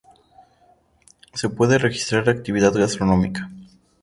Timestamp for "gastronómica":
2.73-3.51